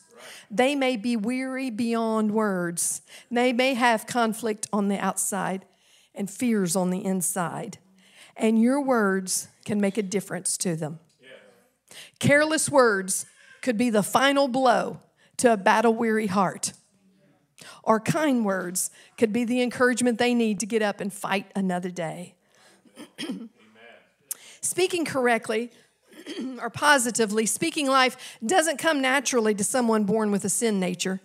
[0.51, 3.01] They may be weary beyond words.
[3.31, 5.65] They may have conflict on the outside
[6.13, 7.79] and fears on the inside.
[8.35, 10.99] And your words can make a difference to them.
[12.19, 13.25] Careless words
[13.61, 14.99] could be the final blow
[15.37, 16.73] to a battle weary heart.
[17.83, 21.89] Or kind words could be the encouragement they need to get up and fight another
[21.89, 22.35] day.
[24.61, 25.71] Speaking correctly
[26.61, 31.19] or positively, speaking life doesn't come naturally to someone born with a sin nature,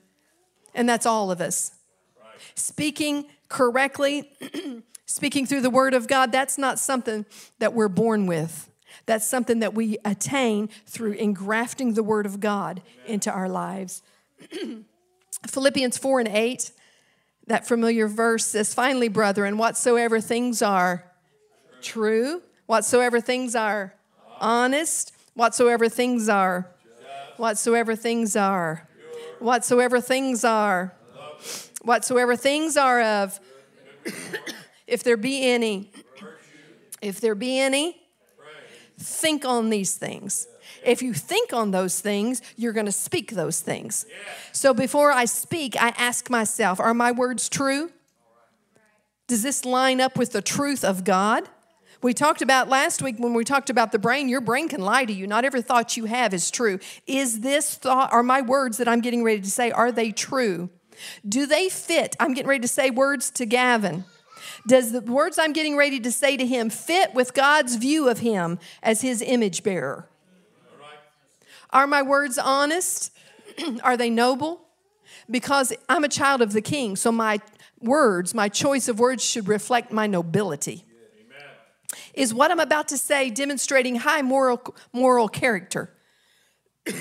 [0.75, 1.73] and that's all of us.
[2.19, 2.41] Right.
[2.55, 4.33] Speaking correctly,
[5.07, 7.25] speaking through the Word of God, that's not something
[7.59, 8.71] that we're born with.
[9.07, 13.15] That's something that we attain through engrafting the Word of God Amen.
[13.15, 14.03] into our lives.
[15.47, 16.71] Philippians 4 and 8,
[17.47, 21.05] that familiar verse says, Finally, brethren, whatsoever things are
[21.83, 23.95] true whatsoever things are
[24.41, 26.69] honest, whatsoever things are,
[27.37, 28.89] whatsoever things are,
[29.39, 30.95] whatsoever things are,
[31.83, 33.41] whatsoever things are of,
[34.87, 35.91] if there be any,
[37.03, 38.01] if there be any,
[38.99, 40.49] think on these things.
[40.85, 44.07] If you think on those things, you're going to speak those things.
[44.53, 47.91] So before I speak, I ask myself, are my words true?
[49.27, 51.49] Does this line up with the truth of God?
[52.03, 55.05] We talked about last week when we talked about the brain, your brain can lie
[55.05, 55.27] to you.
[55.27, 56.79] Not every thought you have is true.
[57.07, 60.71] Is this thought, are my words that I'm getting ready to say, are they true?
[61.29, 62.15] Do they fit?
[62.21, 64.05] I'm getting ready to say words to Gavin.
[64.67, 68.19] Does the words I'm getting ready to say to him fit with God's view of
[68.19, 70.09] him as his image bearer?
[71.71, 73.13] Are my words honest?
[73.83, 74.63] are they noble?
[75.31, 77.41] Because I'm a child of the king, so my
[77.81, 80.85] words, my choice of words should reflect my nobility.
[81.21, 81.49] Amen.
[82.15, 85.93] Is what I'm about to say demonstrating high moral, moral character?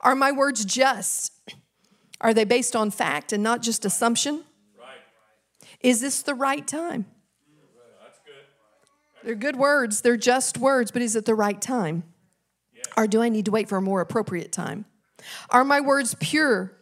[0.00, 1.32] Are my words just?
[2.20, 4.44] Are they based on fact and not just assumption?
[5.82, 7.06] Is this the right time?
[9.24, 12.04] They're good words, they're just words, but is it the right time?
[12.96, 14.84] Or do I need to wait for a more appropriate time?
[15.50, 16.72] Are my words pure?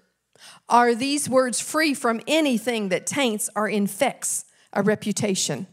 [0.69, 5.67] Are these words free from anything that taints or infects a reputation?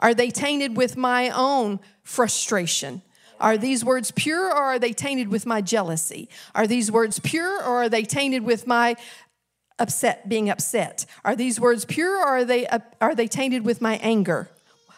[0.00, 3.02] Are they tainted with my own frustration?
[3.40, 6.28] Are these words pure or are they tainted with my jealousy?
[6.54, 8.96] Are these words pure or are they tainted with my
[9.78, 11.06] upset being upset?
[11.24, 12.66] Are these words pure or are they
[13.00, 14.50] are they tainted with my anger?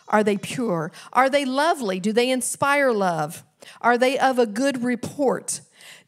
[0.08, 0.90] Are they pure?
[1.12, 2.00] Are they lovely?
[2.00, 3.44] Do they inspire love?
[3.80, 5.60] Are they of a good report?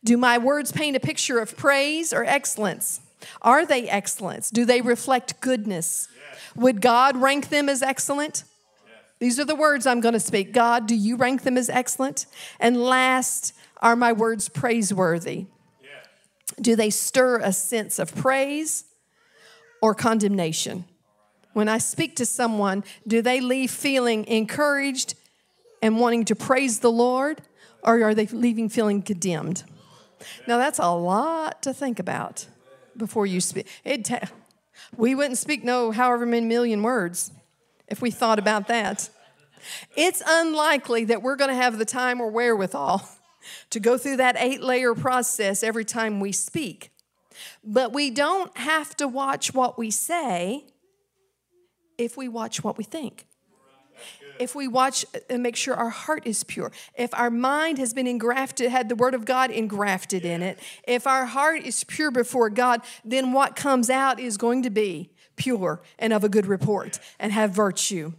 [0.04, 3.00] Do my words paint a picture of praise or excellence?
[3.40, 4.50] Are they excellence?
[4.50, 6.08] Do they reflect goodness?
[6.12, 6.56] Yes.
[6.56, 8.42] Would God rank them as excellent?
[9.20, 10.52] These are the words I'm going to speak.
[10.52, 12.26] God, do you rank them as excellent?
[12.58, 15.46] And last, are my words praiseworthy?
[16.60, 18.84] Do they stir a sense of praise
[19.80, 20.84] or condemnation?
[21.52, 25.14] When I speak to someone, do they leave feeling encouraged
[25.82, 27.42] and wanting to praise the Lord,
[27.82, 29.64] or are they leaving feeling condemned?
[30.46, 32.46] Now, that's a lot to think about
[32.96, 33.66] before you speak.
[34.04, 34.30] Ta-
[34.96, 37.32] we wouldn't speak no however many million words
[37.88, 39.10] if we thought about that.
[39.96, 43.08] It's unlikely that we're going to have the time or wherewithal
[43.70, 46.90] to go through that eight layer process every time we speak.
[47.64, 50.64] But we don't have to watch what we say
[51.98, 53.26] if we watch what we think.
[54.38, 58.06] If we watch and make sure our heart is pure, if our mind has been
[58.06, 62.50] engrafted, had the Word of God engrafted in it, if our heart is pure before
[62.50, 66.98] God, then what comes out is going to be pure and of a good report
[67.20, 68.14] and have virtue.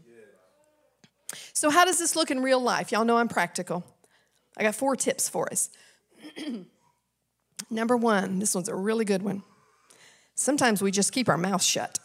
[1.51, 2.91] So, how does this look in real life?
[2.91, 3.83] Y'all know I'm practical.
[4.57, 5.69] I got four tips for us.
[7.69, 9.43] Number one, this one's a really good one.
[10.35, 11.99] Sometimes we just keep our mouth shut.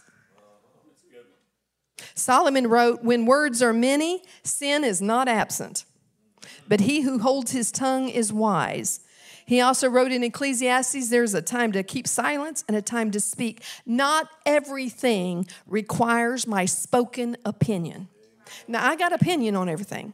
[2.14, 5.84] Solomon wrote, When words are many, sin is not absent.
[6.68, 9.00] But he who holds his tongue is wise.
[9.46, 13.20] He also wrote in Ecclesiastes there's a time to keep silence and a time to
[13.20, 13.62] speak.
[13.86, 18.08] Not everything requires my spoken opinion.
[18.66, 20.12] Now, I got opinion on everything,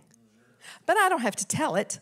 [0.87, 1.99] but I don't have to tell it.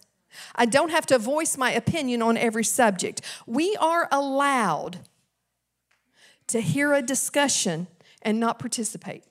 [0.54, 3.20] I don't have to voice my opinion on every subject.
[3.46, 5.00] We are allowed
[6.48, 7.86] to hear a discussion
[8.22, 9.24] and not participate.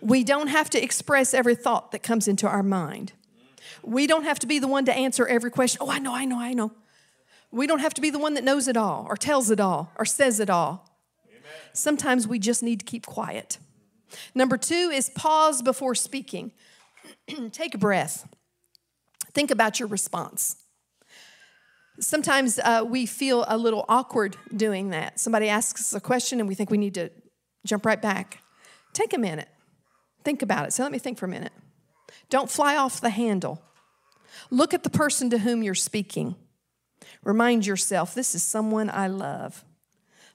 [0.00, 3.12] We don't have to express every thought that comes into our mind.
[3.82, 5.78] We don't have to be the one to answer every question.
[5.80, 6.72] Oh, I know, I know, I know.
[7.50, 9.92] We don't have to be the one that knows it all or tells it all
[9.98, 10.88] or says it all.
[11.28, 11.42] Amen.
[11.72, 13.58] Sometimes we just need to keep quiet.
[14.34, 16.52] Number two is pause before speaking.
[17.52, 18.28] Take a breath.
[19.32, 20.56] Think about your response.
[21.98, 25.20] Sometimes uh, we feel a little awkward doing that.
[25.20, 27.10] Somebody asks us a question and we think we need to
[27.66, 28.42] jump right back.
[28.92, 29.48] Take a minute.
[30.24, 30.72] Think about it.
[30.72, 31.52] So let me think for a minute.
[32.28, 33.62] Don't fly off the handle.
[34.50, 36.36] Look at the person to whom you're speaking.
[37.22, 39.64] Remind yourself this is someone I love.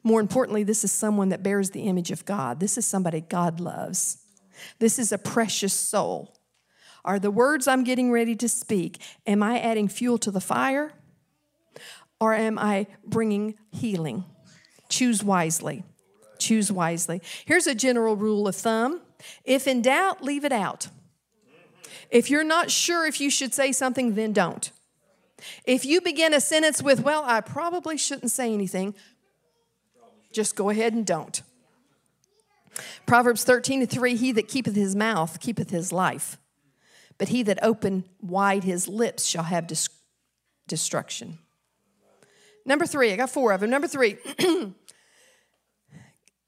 [0.04, 2.60] More importantly, this is someone that bears the image of God.
[2.60, 4.20] This is somebody God loves.
[4.80, 6.35] This is a precious soul.
[7.06, 10.92] Are the words I'm getting ready to speak, am I adding fuel to the fire
[12.20, 14.26] or am I bringing healing?
[14.90, 15.84] Choose wisely.
[16.40, 17.22] Choose wisely.
[17.46, 19.02] Here's a general rule of thumb
[19.44, 20.90] if in doubt, leave it out.
[22.10, 24.72] If you're not sure if you should say something, then don't.
[25.64, 28.96] If you begin a sentence with, well, I probably shouldn't say anything,
[30.32, 31.42] just go ahead and don't.
[33.06, 36.38] Proverbs 13 to 3 He that keepeth his mouth keepeth his life,
[37.18, 39.90] but he that open wide his lips shall have dis-
[40.68, 41.40] destruction.
[42.66, 43.70] Number three, I got four of them.
[43.70, 44.18] Number three,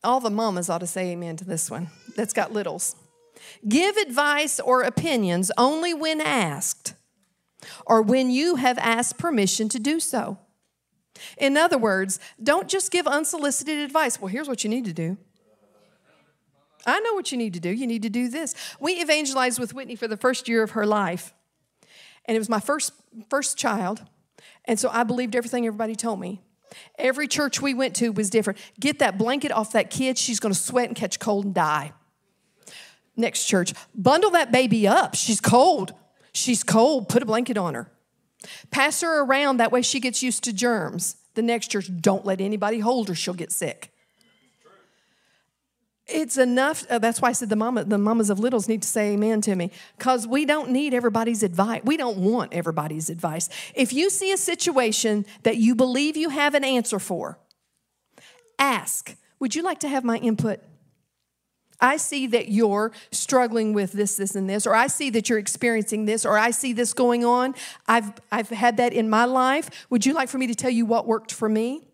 [0.03, 2.95] all the mamas ought to say amen to this one that's got littles.
[3.67, 6.95] Give advice or opinions only when asked
[7.85, 10.39] or when you have asked permission to do so.
[11.37, 14.19] In other words, don't just give unsolicited advice.
[14.19, 15.17] Well, here's what you need to do.
[16.87, 17.69] I know what you need to do.
[17.69, 18.55] You need to do this.
[18.79, 21.33] We evangelized with Whitney for the first year of her life.
[22.25, 22.93] And it was my first
[23.29, 24.03] first child.
[24.65, 26.41] And so I believed everything everybody told me.
[26.97, 28.59] Every church we went to was different.
[28.79, 31.93] Get that blanket off that kid, she's going to sweat and catch cold and die
[33.17, 35.15] next church, bundle that baby up.
[35.15, 35.93] She's cold.
[36.31, 37.09] She's cold.
[37.09, 37.91] Put a blanket on her.
[38.69, 39.57] Pass her around.
[39.57, 41.17] That way she gets used to germs.
[41.33, 43.15] The next church, don't let anybody hold her.
[43.15, 43.91] She'll get sick.
[46.09, 46.85] It's enough.
[46.89, 49.41] Uh, that's why I said the mama, the mamas of littles need to say amen
[49.41, 51.81] to me, because we don't need everybody's advice.
[51.83, 53.49] We don't want everybody's advice.
[53.75, 57.39] If you see a situation that you believe you have an answer for,
[58.57, 59.15] ask.
[59.39, 60.61] Would you like to have my input?
[61.79, 65.37] I see that you're struggling with this, this, and this, or I see that you're
[65.37, 67.53] experiencing this, or I see this going on.
[67.85, 69.85] I've, I've had that in my life.
[69.91, 71.87] Would you like for me to tell you what worked for me?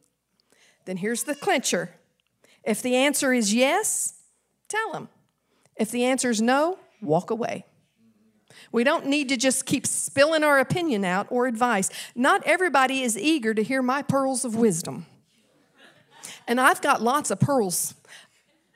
[0.86, 1.96] Then here's the clincher.
[2.64, 4.14] If the answer is yes,
[4.68, 5.10] tell them.
[5.76, 7.66] If the answer is no, walk away.
[8.72, 11.90] We don't need to just keep spilling our opinion out or advice.
[12.16, 15.06] Not everybody is eager to hear my pearls of wisdom.
[16.48, 17.96] And I've got lots of pearls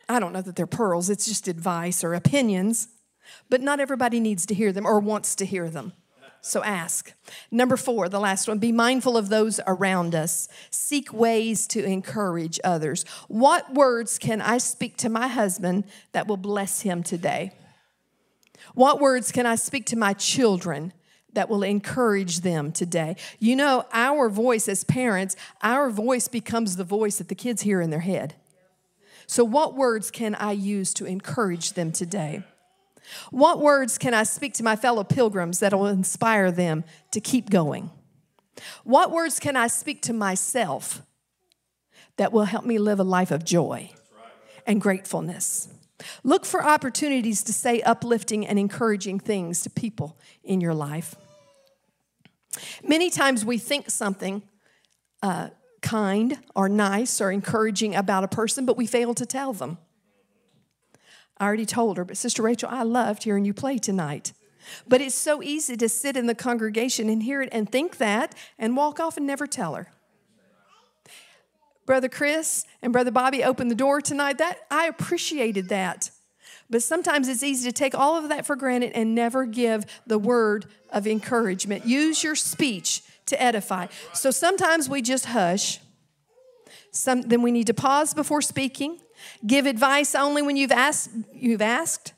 [0.10, 2.88] I don't know that they're pearls, it's just advice or opinions,
[3.50, 5.94] but not everybody needs to hear them or wants to hear them.
[6.42, 7.14] So ask.
[7.52, 10.48] Number four, the last one, be mindful of those around us.
[10.70, 13.04] Seek ways to encourage others.
[13.28, 15.84] What words can I speak to my husband
[16.14, 17.52] that will bless him today?
[18.74, 20.94] What words can I speak to my children
[21.34, 23.16] that will encourage them today?
[23.40, 27.82] You know, our voice as parents, our voice becomes the voice that the kids hear
[27.82, 28.36] in their head.
[29.26, 32.44] So, what words can I use to encourage them today?
[33.32, 37.50] What words can I speak to my fellow pilgrims that will inspire them to keep
[37.50, 37.92] going?
[38.84, 41.02] What words can I speak to myself
[42.18, 43.92] that will help me live a life of joy
[44.66, 45.70] and gratefulness?
[46.24, 51.16] Look for opportunities to say uplifting and encouraging things to people in your life.
[52.84, 54.42] Many times we think something
[55.22, 55.50] uh,
[55.82, 59.78] kind or nice or encouraging about a person, but we fail to tell them.
[61.40, 64.34] I already told her, but Sister Rachel, I loved hearing you play tonight.
[64.88, 68.36] But it's so easy to sit in the congregation and hear it and think that
[68.58, 69.92] and walk off and never tell her.
[71.86, 74.40] Brother Chris and Brother Bobby opened the door tonight.
[74.40, 76.12] That I appreciated that.
[76.70, 80.20] But sometimes it's easy to take all of that for granted and never give the
[80.20, 81.86] word of encouragement.
[81.86, 83.88] Use your speech to edify.
[84.14, 85.80] So sometimes we just hush.
[86.92, 89.00] Some, then we need to pause before speaking,
[89.46, 92.14] give advice only when you've asked, you've asked,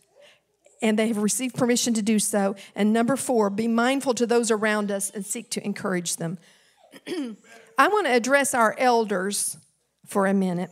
[0.81, 2.55] and they have received permission to do so.
[2.75, 6.37] And number four, be mindful to those around us and seek to encourage them.
[7.07, 9.57] I want to address our elders
[10.05, 10.71] for a minute.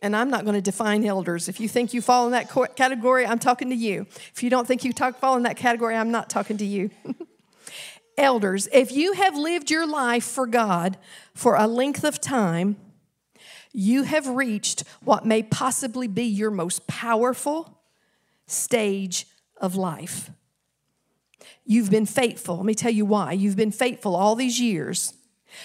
[0.00, 1.48] And I'm not going to define elders.
[1.48, 4.06] If you think you fall in that category, I'm talking to you.
[4.34, 6.90] If you don't think you talk, fall in that category, I'm not talking to you.
[8.18, 10.98] elders, if you have lived your life for God
[11.34, 12.76] for a length of time,
[13.72, 17.78] you have reached what may possibly be your most powerful
[18.46, 19.26] stage
[19.60, 20.30] of life.
[21.64, 22.56] You've been faithful.
[22.56, 23.32] Let me tell you why.
[23.32, 25.14] You've been faithful all these years.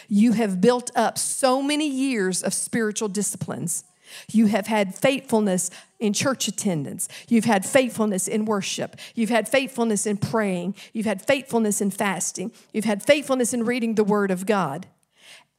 [0.07, 3.83] You have built up so many years of spiritual disciplines.
[4.31, 7.09] You have had faithfulness in church attendance.
[7.27, 8.95] You've had faithfulness in worship.
[9.15, 10.75] You've had faithfulness in praying.
[10.93, 12.51] You've had faithfulness in fasting.
[12.71, 14.87] You've had faithfulness in reading the Word of God.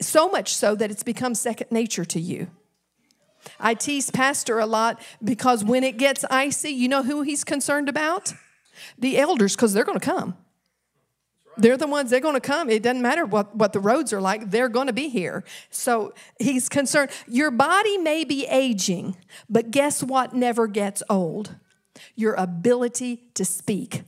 [0.01, 2.49] So much so that it's become second nature to you.
[3.59, 7.89] I tease Pastor a lot because when it gets icy, you know who he's concerned
[7.89, 8.35] about?
[8.99, 10.37] The elders, because they're going to come.
[11.57, 12.71] They're the ones, they're going to come.
[12.71, 15.43] It doesn't matter what, what the roads are like, they're going to be here.
[15.71, 17.11] So he's concerned.
[17.27, 19.17] Your body may be aging,
[19.51, 21.57] but guess what never gets old?
[22.15, 24.03] Your ability to speak,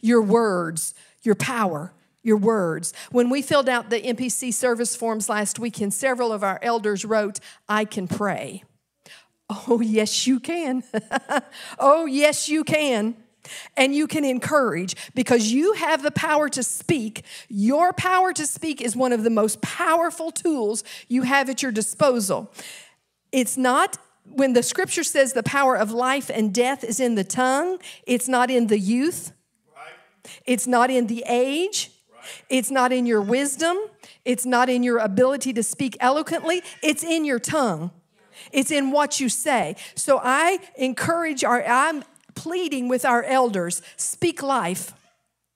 [0.00, 1.92] your words, your power,
[2.26, 2.92] your words.
[3.10, 7.38] When we filled out the MPC service forms last weekend, several of our elders wrote,
[7.68, 8.64] I can pray.
[9.48, 10.82] Oh, yes, you can.
[11.78, 13.16] oh, yes, you can.
[13.76, 17.22] And you can encourage because you have the power to speak.
[17.48, 21.70] Your power to speak is one of the most powerful tools you have at your
[21.70, 22.52] disposal.
[23.30, 27.22] It's not when the scripture says the power of life and death is in the
[27.22, 29.32] tongue, it's not in the youth,
[30.44, 31.90] it's not in the age,
[32.48, 33.76] it's not in your wisdom,
[34.24, 37.90] it's not in your ability to speak eloquently, it's in your tongue.
[38.52, 39.76] It's in what you say.
[39.94, 42.04] So I encourage our, I'm
[42.34, 44.92] pleading with our elders speak life.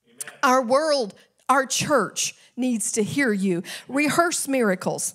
[0.06, 0.38] Amen.
[0.42, 1.14] Our world,
[1.48, 3.62] our church needs to hear you.
[3.88, 5.14] Rehearse miracles.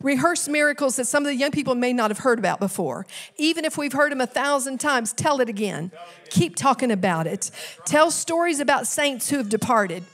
[0.00, 3.06] Rehearse miracles that some of the young people may not have heard about before.
[3.36, 5.90] Even if we've heard them a thousand times, tell it again.
[6.30, 7.50] Keep talking about it.
[7.84, 10.04] Tell stories about saints who have departed.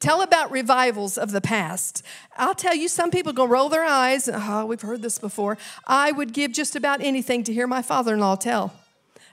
[0.00, 2.04] Tell about revivals of the past.
[2.36, 4.28] I'll tell you, some people gonna roll their eyes.
[4.32, 5.58] Oh, we've heard this before.
[5.86, 8.74] I would give just about anything to hear my father in law tell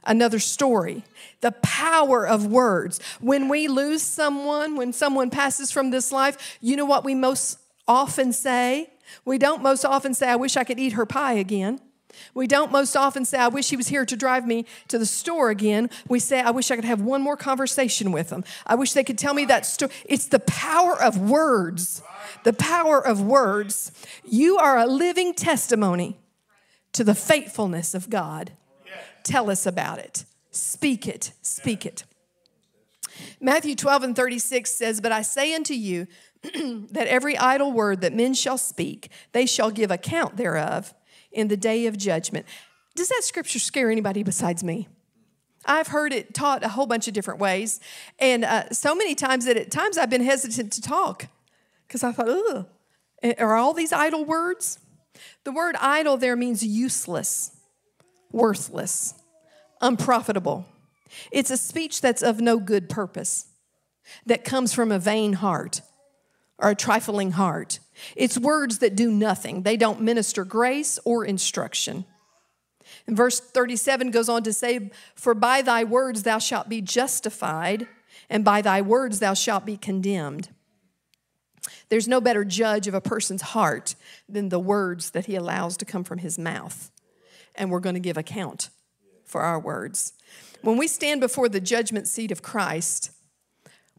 [0.05, 1.03] another story.
[1.41, 2.99] The power of words.
[3.20, 7.59] When we lose someone, when someone passes from this life, you know what we most
[7.88, 8.89] often say?
[9.24, 11.80] We don't most often say, I wish I could eat her pie again.
[12.34, 15.05] We don't most often say, I wish he was here to drive me to the
[15.05, 15.89] store again.
[16.07, 18.43] We say, I wish I could have one more conversation with them.
[18.66, 19.91] I wish they could tell me that story.
[20.05, 22.01] It's the power of words.
[22.43, 23.91] The power of words.
[24.24, 26.18] You are a living testimony
[26.93, 28.51] to the faithfulness of God.
[29.24, 30.26] Tell us about it.
[30.51, 31.32] Speak it.
[31.41, 32.03] Speak it.
[33.39, 36.07] Matthew 12 and 36 says, But I say unto you
[36.43, 40.93] that every idle word that men shall speak, they shall give account thereof
[41.36, 42.46] in the day of judgment.
[42.96, 44.88] Does that scripture scare anybody besides me?
[45.66, 47.80] I've heard it taught a whole bunch of different ways,
[48.20, 51.28] and uh, so many times that at times I've been hesitant to talk
[51.88, 52.68] because I thought, ugh,
[53.38, 54.80] are all these idle words?
[55.44, 57.52] The word idle there means useless,
[58.32, 59.16] worthless,
[59.82, 60.66] unprofitable.
[61.32, 63.48] It's a speech that's of no good purpose,
[64.26, 65.82] that comes from a vain heart
[66.60, 67.80] or a trifling heart.
[68.16, 72.06] It's words that do nothing, they don't minister grace or instruction.
[73.08, 77.88] And verse 37 goes on to say, For by thy words thou shalt be justified,
[78.30, 80.50] and by thy words thou shalt be condemned.
[81.89, 83.96] There's no better judge of a person's heart
[84.28, 86.91] than the words that he allows to come from his mouth.
[87.56, 88.70] And we're going to give account
[89.24, 90.14] for our words.
[90.62, 93.12] When we stand before the judgment seat of Christ,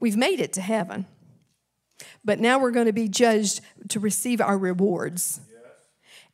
[0.01, 1.07] we've made it to heaven.
[2.27, 5.41] But now we're going to be judged to receive our rewards.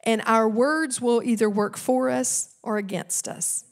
[0.04, 3.64] And our words will either work for us or against us.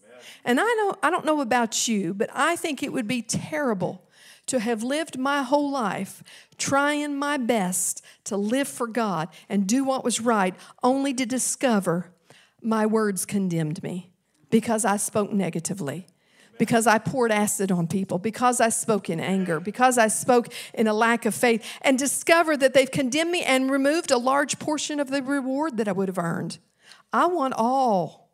[0.44, 4.06] And I know I don't know about you, but I think it would be terrible
[4.46, 6.22] to have lived my whole life
[6.58, 12.12] trying my best to live for God and do what was right, only to discover
[12.62, 14.12] my words condemned me
[14.50, 16.06] because I spoke negatively
[16.60, 20.86] because I poured acid on people, because I spoke in anger, because I spoke in
[20.86, 25.00] a lack of faith, and discover that they've condemned me and removed a large portion
[25.00, 26.58] of the reward that I would have earned.
[27.14, 28.28] I want all.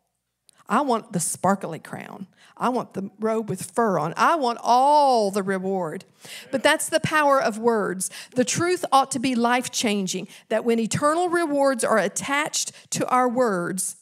[0.67, 2.27] I want the sparkly crown.
[2.57, 4.13] I want the robe with fur on.
[4.17, 6.03] I want all the reward.
[6.51, 8.09] But that's the power of words.
[8.35, 13.29] The truth ought to be life changing that when eternal rewards are attached to our
[13.29, 13.95] words,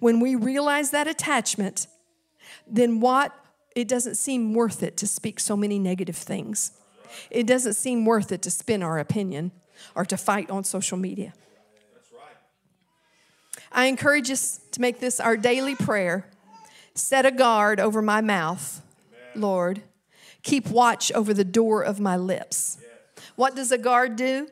[0.00, 1.86] when we realize that attachment,
[2.66, 3.34] then what?
[3.80, 6.72] It doesn't seem worth it to speak so many negative things.
[7.30, 9.52] It doesn't seem worth it to spin our opinion
[9.94, 11.32] or to fight on social media.
[13.72, 16.28] I encourage us to make this our daily prayer.
[16.94, 18.82] Set a guard over my mouth,
[19.34, 19.80] Lord.
[20.42, 22.76] Keep watch over the door of my lips.
[23.34, 24.48] What does a guard do?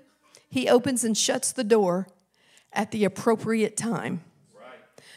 [0.49, 2.09] He opens and shuts the door
[2.73, 4.25] at the appropriate time.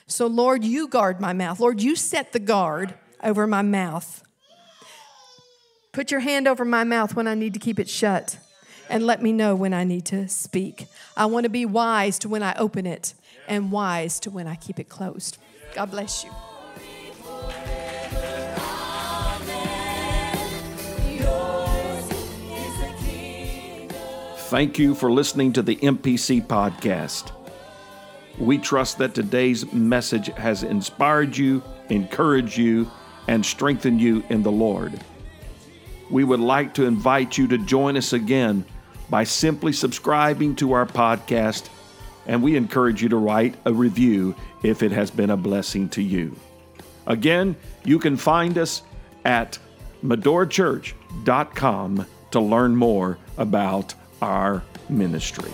[0.05, 1.61] So, Lord, you guard my mouth.
[1.61, 4.23] Lord, you set the guard over my mouth.
[5.91, 8.37] Put your hand over my mouth when I need to keep it shut
[8.89, 10.87] and let me know when I need to speak.
[11.15, 13.13] I want to be wise to when I open it
[13.47, 15.37] and wise to when I keep it closed.
[15.73, 16.31] God bless you.
[24.51, 27.31] Thank you for listening to the MPC podcast.
[28.37, 32.91] We trust that today's message has inspired you, encouraged you,
[33.27, 34.99] and strengthen you in the Lord.
[36.09, 38.65] We would like to invite you to join us again
[39.09, 41.69] by simply subscribing to our podcast,
[42.25, 46.01] and we encourage you to write a review if it has been a blessing to
[46.01, 46.35] you.
[47.07, 48.83] Again, you can find us
[49.25, 49.57] at
[50.03, 55.51] medorachurch.com to learn more about our ministry.